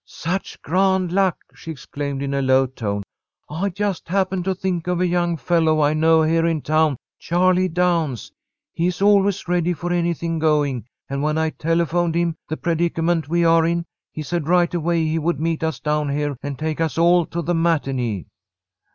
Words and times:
"Such 0.07 0.59
grand 0.63 1.11
luck!" 1.11 1.37
she 1.53 1.69
exclaimed, 1.69 2.23
in 2.23 2.33
a 2.33 2.41
low 2.41 2.65
tone. 2.65 3.03
"I 3.47 3.69
just 3.69 4.07
happened 4.07 4.45
to 4.45 4.55
think 4.55 4.87
of 4.87 4.99
a 4.99 5.05
young 5.05 5.37
fellow 5.37 5.79
I 5.79 5.93
know 5.93 6.23
here 6.23 6.47
in 6.47 6.63
town 6.63 6.97
Charlie 7.19 7.67
Downs. 7.67 8.31
He 8.73 8.87
is 8.87 8.99
always 8.99 9.47
ready 9.47 9.73
for 9.73 9.93
anything 9.93 10.39
going, 10.39 10.87
and, 11.07 11.21
when 11.21 11.37
I 11.37 11.51
telephoned 11.51 12.15
him 12.15 12.33
the 12.49 12.57
predicament 12.57 13.29
we 13.29 13.45
are 13.45 13.63
in, 13.63 13.85
he 14.11 14.23
said 14.23 14.47
right 14.47 14.73
away 14.73 15.05
he 15.05 15.19
would 15.19 15.39
meet 15.39 15.63
us 15.63 15.79
down 15.79 16.09
here 16.09 16.35
and 16.41 16.57
take 16.57 16.81
us 16.81 16.97
all 16.97 17.27
to 17.27 17.43
the 17.43 17.53
matinée." 17.53 18.25